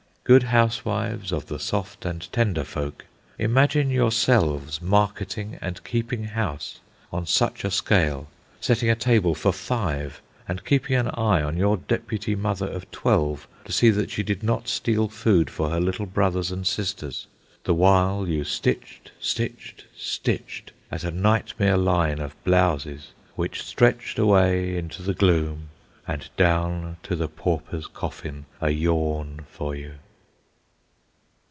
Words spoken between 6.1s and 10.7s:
house on such a scale, setting a table for five, and